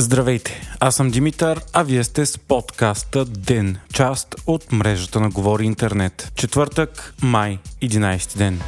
Здравейте, 0.00 0.62
аз 0.80 0.96
съм 0.96 1.10
Димитър, 1.10 1.60
а 1.72 1.82
вие 1.82 2.04
сте 2.04 2.26
с 2.26 2.38
подкаста 2.38 3.24
ДЕН, 3.24 3.78
част 3.92 4.34
от 4.46 4.72
мрежата 4.72 5.20
на 5.20 5.30
Говори 5.30 5.64
Интернет. 5.64 6.32
Четвъртък, 6.34 7.14
май, 7.22 7.58
11 7.82 8.38
ден. 8.38 8.60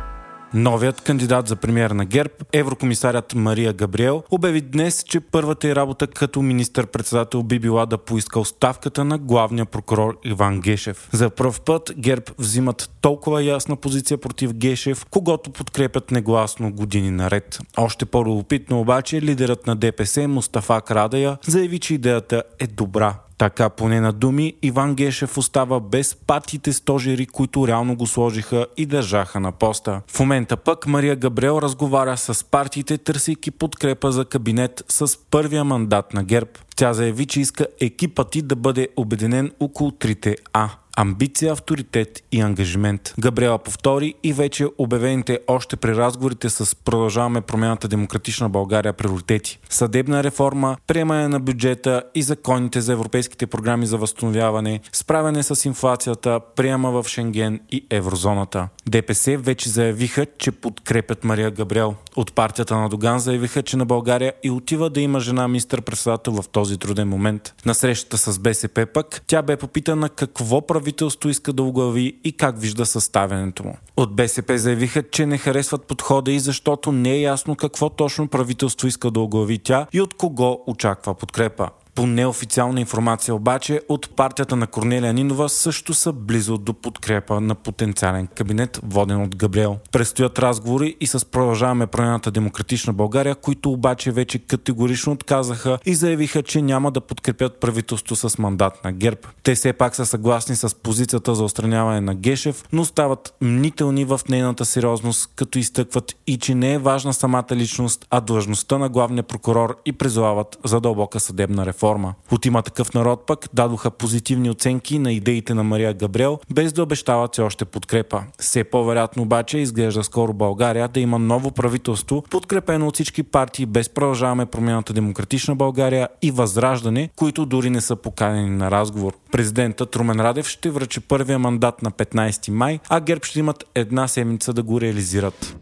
Новият 0.55 1.01
кандидат 1.01 1.49
за 1.49 1.57
премьер 1.57 1.91
на 1.91 2.05
ГЕРБ, 2.05 2.33
еврокомисарят 2.53 3.35
Мария 3.35 3.73
Габриел, 3.73 4.23
обяви 4.31 4.61
днес, 4.61 5.05
че 5.05 5.21
първата 5.21 5.69
й 5.69 5.75
работа 5.75 6.07
като 6.07 6.43
министър-председател 6.43 7.43
би 7.43 7.59
била 7.59 7.87
да 7.87 7.99
поиска 7.99 8.41
оставката 8.41 9.05
на 9.05 9.19
главния 9.19 9.67
прокурор 9.67 10.19
Иван 10.25 10.61
Гешев. 10.61 11.09
За 11.13 11.31
първ 11.31 11.55
път 11.67 11.93
ГЕРБ 11.99 12.25
взимат 12.39 12.91
толкова 13.01 13.43
ясна 13.43 13.77
позиция 13.77 14.19
против 14.19 14.53
Гешев, 14.53 15.07
когато 15.11 15.51
подкрепят 15.51 16.11
негласно 16.11 16.73
години 16.73 17.11
наред. 17.11 17.59
Още 17.77 18.05
по-любопитно 18.05 18.81
обаче 18.81 19.23
лидерът 19.23 19.67
на 19.67 19.77
ДПС 19.77 20.29
Мустафа 20.29 20.81
Крадая 20.81 21.39
заяви, 21.47 21.79
че 21.79 21.95
идеята 21.95 22.43
е 22.59 22.67
добра. 22.67 23.15
Така 23.41 23.71
поне 23.71 24.01
на 24.01 24.13
думи, 24.13 24.55
Иван 24.63 24.95
Гешев 24.95 25.39
остава 25.39 25.81
без 25.81 26.15
партиите 26.15 26.73
стожери, 26.73 27.27
които 27.27 27.69
реално 27.69 27.97
го 27.97 28.07
сложиха 28.07 28.67
и 28.77 28.87
държаха 28.87 29.41
на 29.41 29.53
поста. 29.53 30.01
В 30.09 30.21
момента 30.21 30.57
пък 30.57 30.87
Мария 30.87 31.17
Габриел 31.17 31.59
разговаря 31.63 32.17
с 32.17 32.45
партиите, 32.45 32.99
търсейки 32.99 33.51
подкрепа 33.51 34.13
за 34.13 34.25
кабинет 34.25 34.85
с 34.89 35.19
първия 35.31 35.65
мандат 35.65 36.15
на 36.15 36.25
ГЕРБ. 36.25 36.51
Тя 36.77 36.93
заяви, 36.93 37.27
че 37.27 37.41
иска 37.41 37.67
екипът 37.81 38.31
ти 38.31 38.43
да 38.43 38.57
бъде 38.57 38.89
обединен 38.97 39.53
около 39.61 39.91
трите 39.91 40.37
А 40.53 40.71
амбиция, 40.97 41.53
авторитет 41.53 42.23
и 42.33 42.41
ангажимент. 42.41 43.15
Габриела 43.19 43.59
повтори 43.59 44.15
и 44.23 44.33
вече 44.33 44.67
обявените 44.79 45.39
още 45.47 45.77
при 45.77 45.97
разговорите 45.97 46.51
с 46.51 46.77
Продължаваме 46.77 47.41
промяната 47.41 47.89
Демократична 47.89 48.49
България 48.49 48.93
приоритети. 48.93 49.59
Съдебна 49.69 50.25
реформа, 50.25 50.77
приемане 50.87 51.29
на 51.29 51.41
бюджета 51.41 52.03
и 52.15 52.23
законите 52.23 52.81
за 52.81 52.93
европейските 52.93 53.47
програми 53.47 53.87
за 53.87 53.97
възстановяване, 53.99 54.81
справяне 54.93 55.43
с 55.43 55.65
инфлацията, 55.65 56.41
приема 56.57 56.91
в 56.91 57.09
Шенген 57.09 57.61
и 57.71 57.87
еврозоната. 57.91 58.69
ДПС 58.87 59.37
вече 59.39 59.69
заявиха, 59.69 60.27
че 60.39 60.51
подкрепят 60.51 61.25
Мария 61.25 61.51
Габриел. 61.51 61.95
От 62.17 62.33
партията 62.33 62.77
на 62.77 62.89
Доган 62.89 63.19
заявиха, 63.19 63.63
че 63.63 63.77
на 63.77 63.87
България 63.87 64.33
и 64.43 64.51
отива 64.51 64.91
да 64.91 65.01
има 65.01 65.21
жена 65.21 65.49
министър-председател 65.49 66.33
в 66.33 66.49
този 66.49 66.79
труден 66.79 67.09
момент. 67.09 67.55
На 67.67 67.75
срещата 67.75 68.19
с 68.19 68.39
БСП 68.39 68.87
пък 68.95 69.23
тя 69.27 69.43
бе 69.43 69.57
попитана 69.57 70.09
какво 70.09 70.67
правителство 70.81 71.29
иска 71.29 71.53
да 71.53 71.63
оглави 71.63 72.21
и 72.25 72.33
как 72.33 72.61
вижда 72.61 72.87
съставянето 72.87 73.65
му. 73.65 73.77
От 73.97 74.17
БСП 74.17 74.59
заявиха, 74.59 75.03
че 75.11 75.27
не 75.27 75.39
харесват 75.39 75.87
подхода 75.87 76.33
и 76.33 76.41
защото 76.41 76.93
не 76.93 77.13
е 77.13 77.21
ясно 77.21 77.57
какво 77.57 77.89
точно 77.89 78.29
правителство 78.29 78.89
иска 78.89 79.11
да 79.11 79.21
оглави 79.21 79.59
тя 79.59 79.87
и 79.93 80.01
от 80.01 80.15
кого 80.15 80.61
очаква 80.67 81.15
подкрепа. 81.15 81.69
По 81.95 82.07
неофициална 82.07 82.81
информация 82.81 83.35
обаче 83.35 83.81
от 83.89 84.17
партията 84.17 84.57
на 84.57 84.67
Корнелия 84.67 85.13
Нинова 85.13 85.49
също 85.49 85.95
са 85.95 86.13
близо 86.13 86.59
до 86.59 86.75
подкрепа 86.75 87.41
на 87.41 87.55
потенциален 87.55 88.27
кабинет, 88.27 88.81
воден 88.83 89.23
от 89.23 89.37
Габриел. 89.37 89.79
Престоят 89.93 90.39
разговори 90.39 90.97
и 91.01 91.07
с 91.07 91.31
продължаваме 91.31 91.87
промяната 91.87 92.31
Демократична 92.31 92.93
България, 92.93 93.35
които 93.35 93.71
обаче 93.71 94.13
вече 94.13 94.39
категорично 94.39 95.13
отказаха 95.13 95.79
и 95.87 95.95
заявиха, 95.95 96.43
че 96.43 96.63
няма 96.63 96.91
да 96.91 97.01
подкрепят 97.01 97.61
правителство 97.61 98.17
с 98.17 98.39
мандат 98.39 98.85
на 98.85 98.93
ГЕРБ. 98.93 99.21
Те 99.43 99.55
все 99.55 99.73
пак 99.73 99.95
са 99.97 100.07
съгласни 100.07 100.57
с 100.57 100.77
позицията 100.77 101.35
за 101.35 101.45
устраняване 101.45 102.01
на 102.01 102.15
Гешев, 102.15 102.65
но 102.73 102.85
стават 102.85 103.35
мнителни 103.41 104.05
в 104.05 104.21
нейната 104.29 104.65
сериозност, 104.65 105.31
като 105.37 105.59
изтъкват 105.59 106.17
и 106.27 106.39
че 106.39 106.55
не 106.55 106.75
е 106.75 106.79
важна 106.79 107.15
самата 107.15 107.47
личност, 107.53 108.07
а 108.11 108.21
длъжността 108.21 108.79
на 108.79 108.89
главния 108.89 109.23
прокурор 109.23 109.77
и 109.87 109.93
призовават 109.93 110.59
за 110.65 110.81
дълбока 110.81 111.21
съдебна 111.21 111.67
реформа 111.67 111.80
реформа. 111.81 112.15
От 112.31 112.47
има 112.47 112.63
такъв 112.63 112.95
народ 112.95 113.27
пък 113.27 113.49
дадоха 113.55 113.91
позитивни 113.91 114.51
оценки 114.51 114.99
на 114.99 115.13
идеите 115.13 115.55
на 115.55 115.65
Мария 115.65 115.95
Габриел, 115.95 116.39
без 116.55 116.73
да 116.73 116.83
обещават 116.83 117.35
се 117.35 117.43
още 117.43 117.65
подкрепа. 117.65 118.23
Все 118.39 118.65
по-вероятно 118.65 119.23
обаче 119.23 119.59
изглежда 119.59 120.05
скоро 120.05 120.33
България 120.33 120.89
да 120.89 121.01
има 121.01 121.19
ново 121.19 121.51
правителство, 121.51 122.23
подкрепено 122.31 122.87
от 122.87 122.95
всички 122.95 123.23
партии, 123.23 123.67
без 123.67 123.89
продължаваме 123.89 124.47
промяната 124.47 124.93
Демократична 124.93 125.57
България 125.57 126.09
и 126.23 126.31
Възраждане, 126.31 127.11
които 127.17 127.47
дори 127.47 127.71
не 127.71 127.81
са 127.81 127.97
поканени 127.97 128.51
на 128.51 128.71
разговор. 128.71 129.13
Президентът 129.33 129.97
Румен 129.97 130.21
Радев 130.21 130.49
ще 130.49 130.71
връчи 130.71 131.01
първия 131.01 131.39
мандат 131.39 131.83
на 131.83 131.91
15 131.91 132.51
май, 132.51 132.79
а 132.89 133.01
ГЕРБ 133.01 133.25
ще 133.25 133.39
имат 133.39 133.65
една 133.75 134.09
седмица 134.09 134.53
да 134.53 134.63
го 134.63 134.81
реализират. 134.81 135.57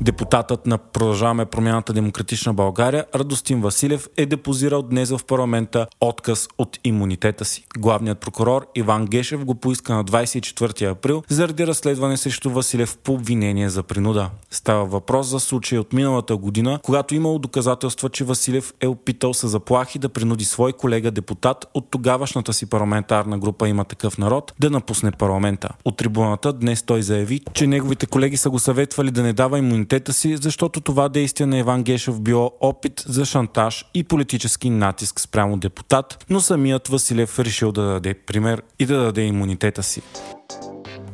Депутатът 0.00 0.66
на 0.66 0.78
Продължаваме 0.78 1.46
промяната 1.46 1.92
Демократична 1.92 2.54
България 2.54 3.06
Радостин 3.14 3.60
Василев 3.60 4.08
е 4.16 4.26
депозирал 4.26 4.82
днес 4.82 5.10
в 5.10 5.20
парламента 5.26 5.86
отказ 6.00 6.48
от 6.58 6.78
имунитета 6.84 7.44
си. 7.44 7.64
Главният 7.78 8.18
прокурор 8.18 8.66
Иван 8.74 9.06
Гешев 9.06 9.44
го 9.44 9.54
поиска 9.54 9.94
на 9.94 10.04
24 10.04 10.90
април 10.90 11.22
заради 11.28 11.66
разследване 11.66 12.16
срещу 12.16 12.50
Василев 12.50 12.98
по 12.98 13.12
обвинение 13.12 13.68
за 13.68 13.82
принуда. 13.82 14.30
Става 14.50 14.84
въпрос 14.84 15.26
за 15.26 15.40
случай 15.40 15.78
от 15.78 15.92
миналата 15.92 16.36
година, 16.36 16.80
когато 16.82 17.14
имало 17.14 17.38
доказателства, 17.38 18.08
че 18.08 18.24
Василев 18.24 18.74
е 18.80 18.86
опитал 18.86 19.34
с 19.34 19.48
заплахи 19.48 19.98
да 19.98 20.08
принуди 20.08 20.44
свой 20.44 20.72
колега 20.72 21.10
депутат 21.10 21.66
от 21.74 21.90
тогавашната 21.90 22.52
си 22.52 22.66
парламентарна 22.66 23.38
група 23.38 23.68
има 23.68 23.84
такъв 23.84 24.18
народ 24.18 24.52
да 24.60 24.70
напусне 24.70 25.10
парламента. 25.10 25.68
От 25.84 25.96
трибуната 25.96 26.52
днес 26.52 26.82
той 26.82 27.02
заяви, 27.02 27.40
че 27.52 27.66
неговите 27.66 28.06
колеги 28.06 28.36
са 28.36 28.50
го 28.50 28.58
съветвали 28.58 29.10
да 29.10 29.22
не 29.22 29.32
дава 29.32 29.58
имунитет 29.58 29.85
имунитета 29.86 30.12
си, 30.12 30.36
защото 30.36 30.80
това 30.80 31.08
действие 31.08 31.46
на 31.46 31.58
Иван 31.58 31.82
Гешев 31.82 32.20
било 32.20 32.50
опит 32.60 33.04
за 33.06 33.24
шантаж 33.24 33.84
и 33.94 34.04
политически 34.04 34.70
натиск 34.70 35.20
спрямо 35.20 35.56
депутат, 35.56 36.24
но 36.30 36.40
самият 36.40 36.88
Василев 36.88 37.38
решил 37.38 37.72
да 37.72 37.82
даде 37.82 38.14
пример 38.14 38.62
и 38.78 38.86
да 38.86 38.96
даде 38.96 39.22
имунитета 39.22 39.82
си. 39.82 40.02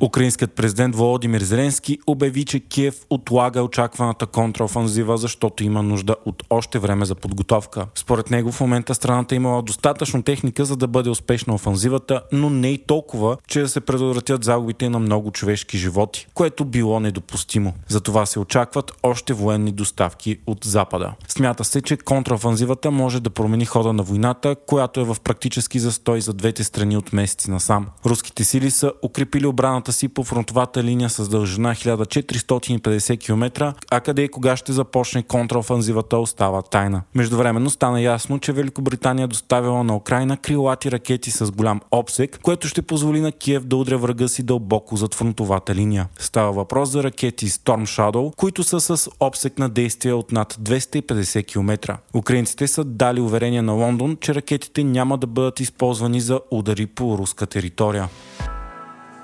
Украинският 0.03 0.53
президент 0.53 0.97
Володимир 0.97 1.41
Зеленски 1.41 1.99
обяви, 2.07 2.45
че 2.45 2.61
Киев 2.61 2.97
отлага 3.11 3.63
очакваната 3.63 4.27
контраофанзива, 4.27 5.19
защото 5.19 5.65
има 5.65 5.83
нужда 5.83 6.17
от 6.25 6.43
още 6.51 6.79
време 6.79 7.05
за 7.05 7.15
подготовка. 7.15 7.87
Според 7.95 8.31
него 8.31 8.53
в 8.53 8.61
момента 8.61 8.95
страната 8.95 9.35
имала 9.35 9.62
достатъчно 9.62 10.23
техника 10.23 10.65
за 10.65 10.77
да 10.77 10.87
бъде 10.87 11.11
успешна 11.11 11.55
офанзивата, 11.55 12.23
но 12.33 12.51
не 12.51 12.69
и 12.69 12.79
толкова, 12.87 13.37
че 13.49 13.61
да 13.61 13.69
се 13.69 13.81
предотвратят 13.81 14.45
загубите 14.45 14.89
на 14.89 14.99
много 14.99 15.31
човешки 15.31 15.79
животи, 15.79 16.27
което 16.35 16.65
било 16.65 17.01
недопустимо. 17.01 17.75
Затова 17.89 18.27
се 18.27 18.39
очакват 18.39 18.93
още 19.03 19.33
военни 19.33 19.73
доставки 19.73 20.39
от 20.47 20.65
Запада. 20.65 21.12
Смята 21.29 21.65
се, 21.65 21.83
че 21.83 21.97
контраофанзивата 21.97 22.91
може 22.91 23.21
да 23.21 23.31
промени 23.31 23.65
хода 23.65 23.93
на 23.93 24.03
войната, 24.03 24.57
която 24.67 25.01
е 25.01 25.05
в 25.05 25.17
практически 25.25 25.79
застой 25.79 26.21
за 26.21 26.33
двете 26.33 26.65
страни 26.65 26.97
от 26.97 27.12
месеци 27.12 27.51
насам. 27.51 27.87
Руските 28.07 28.45
сили 28.45 28.71
са 28.71 28.93
укрепили 29.03 29.47
обраната 29.47 29.92
си 29.93 30.09
по 30.09 30.25
фронтовата 30.25 30.85
линия 30.85 31.11
с 31.11 31.29
дължина 31.29 31.75
1450 31.75 33.21
км, 33.21 33.75
а 33.91 34.01
къде 34.01 34.23
и 34.23 34.29
кога 34.29 34.57
ще 34.57 34.73
започне 34.73 35.23
контраофанзивата 35.23 36.19
остава 36.19 36.63
тайна. 36.63 37.03
Междувременно 37.15 37.71
стана 37.71 38.01
ясно, 38.01 38.39
че 38.39 38.53
Великобритания 38.53 39.29
доставила 39.29 39.85
на 39.85 39.97
Украина 39.97 40.37
крилати 40.37 40.91
ракети 40.91 41.31
с 41.31 41.51
голям 41.51 41.81
обсек, 41.91 42.39
което 42.43 42.69
ще 42.69 42.83
позволи 42.83 43.21
на 43.21 43.33
Киев 43.33 43.65
да 43.65 43.77
удря 43.77 43.99
врага 43.99 44.29
си 44.29 44.43
дълбоко 44.43 44.97
зад 44.97 45.15
фронтовата 45.15 45.75
линия. 45.75 46.09
Става 46.19 46.53
въпрос 46.53 46.91
за 46.91 47.03
ракети 47.03 47.49
Storm 47.49 47.83
Shadow, 47.83 48.37
които 48.37 48.63
са 48.63 48.81
с 48.81 49.11
обсек 49.21 49.59
на 49.59 49.69
действие 49.69 50.13
от 50.13 50.33
над 50.33 50.55
250 50.55 51.47
км. 51.47 51.99
Украинците 52.15 52.67
са 52.67 52.85
дали 52.85 53.21
уверение 53.21 53.63
на 53.63 53.73
Лондон, 53.73 54.17
че 54.21 54.35
ракетите 54.35 54.85
няма 54.85 55.19
да 55.19 55.27
бъдат 55.27 55.61
използвани 55.61 56.21
за 56.21 56.41
удари 56.51 56.87
по 56.87 57.19
руска 57.19 57.47
територия. 57.47 58.09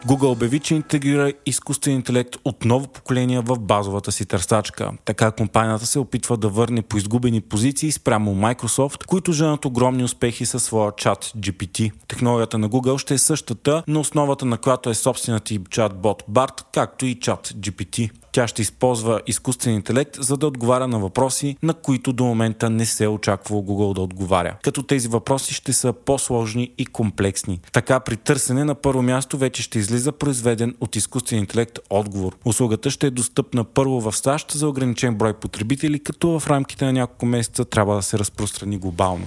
Google 0.07 0.33
обяви, 0.33 0.61
че 0.61 0.75
интегрира 0.75 1.33
изкуствен 1.47 1.95
интелект 1.95 2.37
от 2.45 2.65
ново 2.65 2.87
поколение 2.89 3.41
в 3.41 3.59
базовата 3.59 4.13
си 4.13 4.27
търсачка. 4.27 4.91
Така 5.05 5.31
компанията 5.31 5.87
се 5.87 5.99
опитва 5.99 6.37
да 6.37 6.49
върне 6.49 6.83
по 6.83 6.97
изгубени 6.97 7.41
позиции 7.41 7.93
спрямо 7.93 8.35
Microsoft, 8.35 9.07
които 9.07 9.33
женат 9.33 9.65
огромни 9.65 10.05
успехи 10.05 10.47
със 10.47 10.63
своя 10.63 10.93
чат 10.97 11.25
GPT. 11.25 11.93
Технологията 12.09 12.59
на 12.59 12.69
Google 12.69 12.99
ще 12.99 13.15
е 13.15 13.19
същата, 13.19 13.83
на 13.89 14.01
основата 14.01 14.45
на 14.45 14.59
която 14.59 14.91
е 14.91 14.95
собственият 14.95 15.51
и 15.51 15.61
чат-бот 15.61 16.23
BART, 16.31 16.65
както 16.73 17.07
и 17.07 17.15
чат 17.15 17.49
GPT. 17.49 18.11
Тя 18.39 18.49
ще 18.49 18.63
използва 18.63 19.21
изкуствен 19.27 19.75
интелект, 19.75 20.17
за 20.21 20.37
да 20.37 20.47
отговаря 20.47 20.89
на 20.89 20.99
въпроси, 20.99 21.57
на 21.63 21.75
които 21.75 22.13
до 22.13 22.25
момента 22.25 22.71
не 22.71 22.87
се 22.87 23.05
е 23.05 23.09
очаквало 23.09 23.63
Google 23.63 23.95
да 23.95 24.01
отговаря. 24.01 24.57
Като 24.63 24.83
тези 24.83 25.09
въпроси 25.09 25.55
ще 25.55 25.73
са 25.73 25.93
по-сложни 25.93 26.73
и 26.79 26.87
комплексни. 26.87 27.61
Така 27.73 28.01
при 28.01 28.17
търсене 28.17 28.65
на 28.65 28.75
първо 28.75 29.03
място 29.03 29.39
вече 29.39 29.63
ще 29.63 29.79
излиза 29.79 30.13
произведен 30.13 30.75
от 30.81 30.97
изкуствен 30.97 31.39
интелект 31.39 31.79
отговор. 31.91 32.37
Услугата 32.45 32.91
ще 32.91 33.07
е 33.07 33.11
достъпна 33.11 33.65
първо 33.65 34.01
в 34.01 34.17
САЩ 34.17 34.53
за 34.53 34.69
ограничен 34.69 35.15
брой 35.15 35.35
потребители, 35.35 35.99
като 35.99 36.41
в 36.41 36.47
рамките 36.47 36.85
на 36.85 36.93
няколко 36.93 37.27
месеца 37.27 37.65
трябва 37.65 37.95
да 37.95 38.03
се 38.03 38.19
разпространи 38.19 38.79
глобално. 38.79 39.27